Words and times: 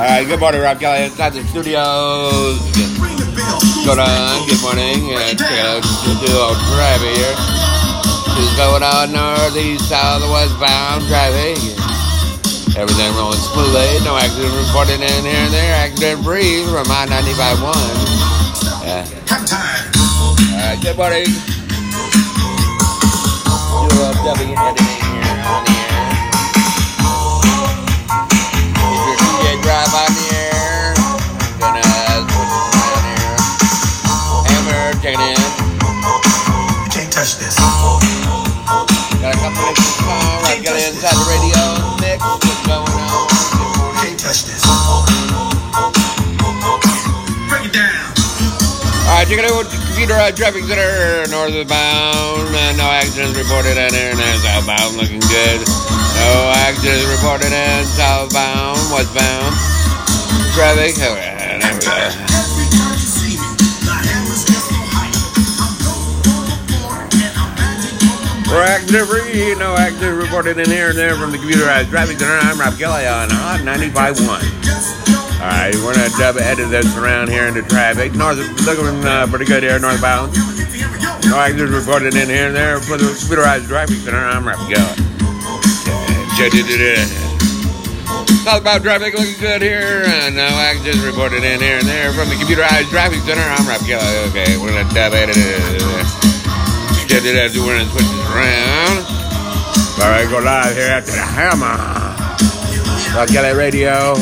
All 0.00 0.06
right, 0.06 0.24
good 0.24 0.40
morning, 0.40 0.62
Rob 0.62 0.80
Kelly 0.80 1.04
inside 1.04 1.36
the 1.36 1.44
studios. 1.52 2.56
Going 3.84 4.00
on? 4.00 4.48
Good 4.48 4.56
morning. 4.64 5.12
Uh, 5.12 5.36
check 5.36 5.60
out. 5.60 5.84
Just 5.84 6.24
do 6.24 6.32
a 6.32 6.40
little 6.40 6.56
traffic 6.72 7.20
here. 7.20 7.36
What's 8.32 8.56
going 8.56 8.80
on 8.80 9.12
northeast, 9.12 9.92
south, 9.92 10.24
westbound 10.32 11.04
traffic? 11.04 11.60
Everything 12.80 13.12
rolling 13.12 13.44
smoothly. 13.52 14.00
No 14.00 14.16
accident 14.16 14.56
reported 14.56 15.04
in 15.04 15.20
here 15.20 15.36
and 15.36 15.52
there. 15.52 15.74
Accident 15.84 16.24
free 16.24 16.64
from 16.64 16.88
I 16.88 17.04
95 17.04 17.60
1. 17.60 17.76
Yeah. 18.88 19.04
All 19.04 20.64
right, 20.64 20.80
good 20.80 20.96
morning. 20.96 21.28
Hammer 35.00 35.16
checking 35.16 35.20
in. 35.20 35.36
Can't 36.92 37.12
touch 37.12 37.38
this. 37.38 37.56
Got 37.56 39.32
a 39.32 39.38
couple 39.40 39.64
of 39.64 39.76
songs. 39.78 40.44
Right, 40.44 40.60
got 40.60 40.76
it 40.76 40.92
inside 40.92 41.16
the 41.16 41.24
radio 41.28 41.56
mix. 42.00 42.20
What's 42.20 42.60
going 42.66 42.84
on? 42.84 43.28
Morning. 43.56 44.04
Can't 44.04 44.20
touch 44.20 44.44
this. 44.44 44.60
Break 47.48 47.64
it 47.64 47.72
down. 47.72 48.12
All 49.08 49.16
right, 49.16 49.26
check 49.26 49.38
it 49.40 49.44
out. 49.48 49.64
Computer 49.70 50.14
uh, 50.14 50.32
traffic 50.32 50.64
center, 50.64 51.26
northbound. 51.32 52.52
Uh, 52.52 52.72
no 52.76 52.84
accidents 52.92 53.36
reported 53.36 53.76
in 53.76 53.92
here. 53.92 54.12
And 54.12 54.40
southbound, 54.44 54.96
looking 54.96 55.20
good. 55.20 55.60
No 55.64 56.52
accidents 56.68 57.08
reported 57.08 57.52
in 57.52 57.84
southbound, 57.86 58.78
westbound. 58.92 59.56
Traffic. 60.52 60.96
Right, 60.96 61.60
there 61.60 61.72
we 61.72 61.80
go. 61.80 62.59
We're 68.50 68.66
accident 68.66 69.06
free. 69.06 69.54
No 69.54 69.76
accident 69.76 70.18
reported 70.18 70.58
in 70.58 70.66
here 70.66 70.90
and 70.90 70.98
there 70.98 71.14
from 71.14 71.30
the 71.30 71.38
computerized 71.38 71.88
traffic 71.88 72.18
center. 72.18 72.34
I'm 72.34 72.58
Rob 72.58 72.76
Kelly 72.76 73.06
on 73.06 73.30
Hot 73.30 73.62
95.1. 73.62 74.26
All 74.26 75.46
right, 75.46 75.74
we're 75.86 75.94
gonna 75.94 76.10
dub 76.18 76.36
edit 76.36 76.68
this 76.68 76.98
around 76.98 77.30
here 77.30 77.46
into 77.46 77.62
traffic. 77.62 78.12
North, 78.18 78.42
looking 78.66 79.06
uh, 79.06 79.28
pretty 79.30 79.44
good 79.44 79.62
here, 79.62 79.78
northbound. 79.78 80.34
No 81.30 81.38
accidents 81.38 81.70
reported 81.70 82.18
in 82.18 82.26
here 82.26 82.50
and 82.50 82.56
there 82.56 82.80
for 82.80 82.98
the 82.98 83.06
computerized 83.14 83.68
traffic 83.70 84.02
center. 84.02 84.18
I'm 84.18 84.42
Rob 84.42 84.58
Kelly. 84.66 84.98
about 88.58 88.82
traffic 88.82 89.14
looking 89.14 89.38
good 89.38 89.62
here. 89.62 90.02
Uh, 90.10 90.30
no 90.34 90.50
accidents 90.58 91.06
reported 91.06 91.46
in 91.46 91.60
here 91.62 91.78
and 91.78 91.86
there 91.86 92.10
from 92.12 92.28
the 92.28 92.34
computerized 92.34 92.90
traffic 92.90 93.22
center. 93.22 93.46
I'm 93.46 93.62
Rob 93.62 93.80
Kelly. 93.86 94.28
Okay, 94.34 94.58
we're 94.58 94.74
gonna 94.74 94.90
dub 94.92 95.14
edit 95.14 96.29
it. 97.20 97.22
Did 97.22 97.36
it 97.36 97.50
as 97.50 97.58
we're 97.58 97.76
gonna 97.76 97.90
switch 97.90 98.04
this 98.04 98.28
around. 98.32 99.04
All 100.00 100.08
right, 100.08 100.28
go 100.28 100.38
live 100.38 100.74
here 100.74 100.88
after 100.88 101.12
the 101.12 101.20
hammer. 101.20 101.76
Rob 103.14 103.28
Kelly 103.28 103.52
Radio. 103.56 104.14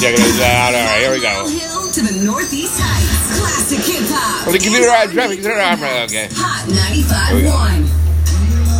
Check 0.00 0.14
it 0.14 0.40
out. 0.40 0.72
All 0.72 0.80
right, 0.80 1.00
here 1.00 1.12
we 1.12 1.20
go. 1.20 1.46
Hill 1.48 1.90
to 1.92 2.00
the 2.00 2.24
Northeast 2.24 2.80
Heights. 2.80 3.40
Classic 3.40 3.84
hip 3.84 4.08
hop. 4.08 4.44
For 4.44 4.52
the 4.52 4.58
computerized 4.58 5.12
traffic 5.12 5.42
center. 5.42 5.60
I'm 5.60 5.80
Rob. 5.82 6.08
Okay. 6.08 6.28
Hot 6.32 6.64
95.1. 6.68 8.08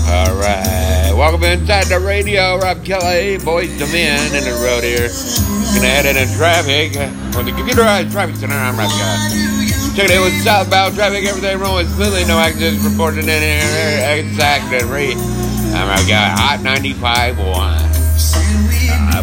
All 0.09 0.34
right. 0.41 1.12
Welcome 1.12 1.44
inside 1.44 1.86
the 1.86 2.00
radio. 2.00 2.56
Rob 2.59 2.84
Kelly, 2.84 3.36
Boyz 3.39 3.69
II 3.78 3.92
Men 3.92 4.34
in 4.34 4.44
the 4.44 4.56
road 4.64 4.84
here. 4.84 5.09
Gonna 5.75 5.89
edit 5.89 6.16
in 6.16 6.28
traffic 6.39 6.92
for 7.34 7.42
the 7.42 7.53
computerized 7.53 8.11
traffic 8.12 8.36
center. 8.36 8.55
I'm 8.55 8.78
Rob 8.78 8.91
Kelly. 8.91 9.58
It 9.98 10.12
out 10.14 10.22
with 10.22 10.44
southbound 10.44 10.94
traffic. 10.94 11.26
Everything 11.26 11.59
rolling 11.59 11.88
smoothly. 11.88 12.22
No 12.22 12.38
accidents 12.38 12.86
reported 12.86 13.26
in 13.26 13.42
here. 13.42 14.22
It's 14.22 14.38
accident 14.38 14.86
free. 14.86 15.19
I'm 15.75 15.91
Rob 15.91 15.98
Kelly. 16.06 16.38
Hot 16.38 16.62
95 16.62 17.38
1. 17.38 17.50
Uh, 17.50 17.82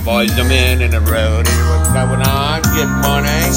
Boyz 0.04 0.36
II 0.36 0.44
Men 0.52 0.84
in 0.84 0.92
the 0.92 1.00
road 1.00 1.48
here. 1.48 1.64
What's 1.72 1.96
going 1.96 2.20
on? 2.28 2.60
Good 2.76 2.92
morning. 3.08 3.48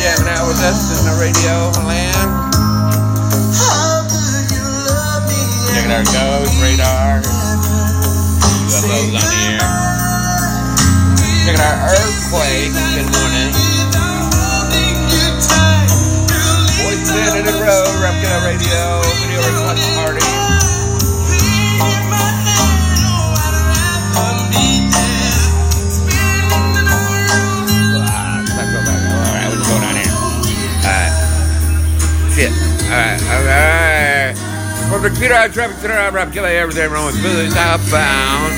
Jamming 0.00 0.32
out 0.32 0.48
with 0.48 0.64
us 0.64 0.96
in 0.96 1.04
the 1.04 1.16
radio 1.20 1.68
land. 1.84 2.40
Checking 5.76 5.92
our 5.92 6.08
ghost 6.08 6.56
radar. 6.56 7.20
UFOs 8.64 9.12
on 9.12 9.28
the 9.28 9.44
air. 9.44 9.60
Checking 11.44 11.60
our 11.60 11.76
earthquake. 11.92 12.81
Alright, 33.32 34.36
alright. 34.36 34.36
From 34.92 35.02
the 35.02 35.08
computer 35.08 35.34
out 35.34 35.52
traffic 35.52 35.78
center, 35.78 35.94
I'm 35.94 36.14
Rob 36.14 36.32
Kelly. 36.32 36.50
Everything 36.50 36.90
wrong 36.90 37.06
with 37.06 37.22
Billy 37.22 37.48
southbound. 37.48 38.52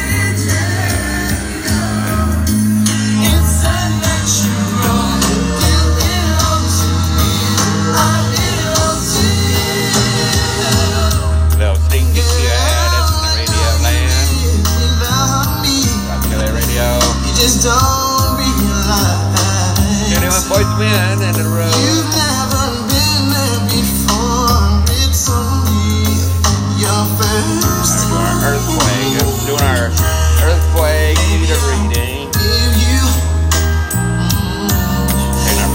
Little 11.55 11.77
sneak 11.87 12.03
peek 12.11 12.27
you 12.43 12.51
had 12.51 12.99
us 12.99 13.15
in 13.15 13.23
the 13.23 13.31
radio 13.39 13.71
land. 13.79 14.27
Rob 16.11 16.19
Kelly 16.27 16.51
Radio. 16.51 16.99
You 17.23 17.33
just 17.39 17.63
don't 17.63 18.43
realize 18.43 19.39
Anyone 20.19 20.43
boys 20.51 20.67
men 20.83 21.23
in 21.23 21.35
the 21.39 21.47
road. 21.47 22.04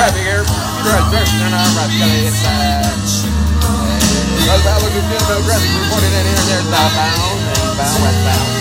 traffic 0.00 0.24
here. 0.24 0.44
Traffic 0.80 1.28
turn 1.36 1.52
on 1.52 1.68
Rock 1.76 1.90
Kelly 1.92 2.24
inside. 2.24 3.04
Southbound 4.48 4.82
looking 4.82 5.06
good, 5.12 5.22
uh, 5.22 5.28
no 5.28 5.44
traffic 5.44 5.68
reported 5.76 6.12
in 6.16 6.24
here. 6.24 6.44
There's 6.48 6.64
southbound, 6.64 7.40
eastbound, 7.52 8.02
westbound. 8.02 8.59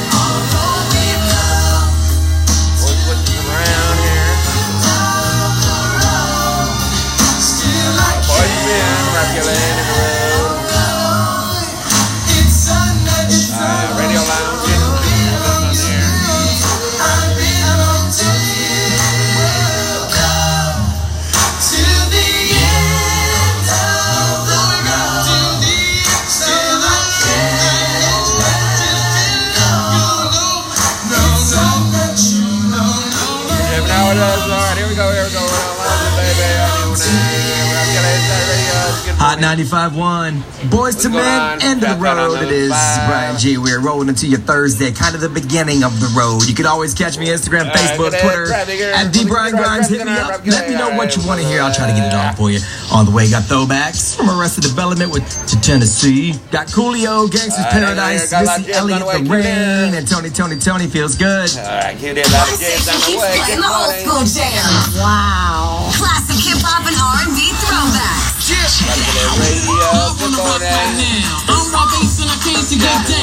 Una, 37.01 37.81
una, 37.85 38.78
Hot 39.19 39.39
95.1. 39.39 40.39
Boyz 40.69 41.03
II 41.03 41.11
Men, 41.11 41.41
on? 41.41 41.61
end 41.61 41.83
of 41.83 41.99
the 41.99 42.03
road. 42.03 42.35
It 42.35 42.49
those 42.49 42.51
is 42.51 42.71
five. 42.71 43.07
Brian 43.07 43.37
G. 43.37 43.57
We're 43.57 43.81
rolling 43.81 44.09
into 44.09 44.27
your 44.27 44.39
Thursday, 44.39 44.91
kind 44.91 45.15
of 45.15 45.21
the 45.21 45.29
beginning 45.29 45.83
of 45.83 45.99
the 45.99 46.07
road. 46.17 46.47
You 46.47 46.55
can 46.55 46.65
always 46.65 46.93
catch 46.93 47.17
me 47.17 47.27
Instagram, 47.27 47.67
All 47.67 47.75
right, 47.75 47.99
Facebook, 47.99 48.15
Twitter, 48.21 48.51
at 48.53 49.11
D 49.11 49.25
Brian 49.27 49.55
Grimes. 49.55 49.89
Hit 49.89 50.05
me 50.05 50.11
up. 50.11 50.45
Let 50.45 50.69
me 50.69 50.75
know 50.75 50.95
what 50.95 51.15
you 51.15 51.25
want 51.27 51.41
to 51.41 51.47
hear. 51.47 51.61
I'll 51.61 51.73
try 51.73 51.87
to 51.87 51.93
get 51.93 52.07
it 52.07 52.15
on 52.15 52.35
for 52.35 52.51
you. 52.51 52.59
On 52.91 53.05
the 53.05 53.11
way, 53.11 53.29
got 53.29 53.43
throwbacks 53.43 54.15
from 54.15 54.29
Arrested 54.29 54.63
Development 54.63 55.11
with 55.11 55.23
to 55.47 55.59
Tennessee. 55.61 56.33
Got 56.51 56.67
Coolio, 56.67 57.29
Gangsters 57.31 57.59
All 57.59 57.71
right, 57.71 57.95
Paradise, 57.95 58.31
here, 58.31 58.39
got 58.39 58.43
a 58.43 58.45
lot 58.45 58.59
of 58.59 58.67
Missy 58.67 58.79
Elliott, 58.79 58.99
the 58.99 59.05
way. 59.05 59.13
The 59.13 59.19
Keep 59.19 59.31
it 59.31 59.35
Rain, 59.35 59.93
and 59.95 60.07
Tony, 60.07 60.29
Tony, 60.29 60.55
Tony 60.59 60.87
feels 60.87 61.15
good. 61.15 61.49
All 61.57 61.63
right, 61.65 61.95
here 61.97 62.11
it 62.11 62.19
is. 62.19 62.33
Out 62.33 62.47
of 62.47 62.59
jams 62.59 62.87
on 62.87 62.99
the 63.03 63.17
way. 63.19 63.35
playing 63.35 63.61
the 63.61 63.67
old 63.67 63.93
school 63.99 64.23
jams. 64.23 64.95
Wow. 64.95 65.91
Classic 65.97 66.39
hip 66.39 66.59
hop 66.63 66.87
and 66.87 66.95
R&B 66.95 67.51
throwbacks. 67.63 68.28
Gotta 68.49 68.65
get 68.65 69.13
that 69.13 69.37
radio. 69.45 69.77
Good 70.17 70.33
morning. 70.33 70.73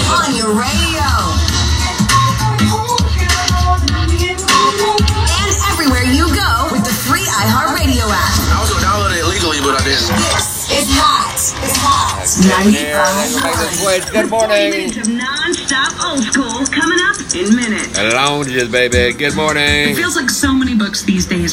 On 0.07 0.31
your 0.39 0.55
radio. 0.55 1.03
And 5.35 5.51
everywhere 5.75 6.07
you 6.07 6.31
go 6.31 6.71
with 6.71 6.87
the 6.87 6.95
free 6.95 7.27
iHeartRadio 7.27 8.07
app. 8.07 8.39
I 8.55 8.63
was 8.63 8.71
gonna 8.71 8.87
download 8.87 9.19
it 9.19 9.27
illegally, 9.27 9.59
but 9.67 9.75
I 9.75 9.83
didn't. 9.83 10.15
It's 10.71 10.95
hot. 10.95 11.35
It's 11.35 11.75
hot. 11.83 12.23
Getting 12.47 12.73
there. 12.79 12.95
They're 12.95 13.35
gonna 13.35 13.51
make 13.51 13.59
this 13.67 13.83
switch. 13.83 14.07
Good 14.15 14.31
morning. 14.31 14.71
minutes 14.71 14.97
of 14.99 15.09
non-stop 15.11 15.91
old 16.07 16.23
school 16.23 16.63
coming 16.71 17.03
up 17.03 17.19
in 17.35 17.51
minutes. 17.51 17.99
Lounges, 17.99 18.69
baby. 18.71 19.13
Good 19.13 19.35
morning. 19.35 19.91
It 19.91 19.97
Feels 19.97 20.15
like 20.15 20.31
so 20.31 20.55
many 20.55 20.77
books 20.77 21.03
these 21.03 21.27
days 21.27 21.37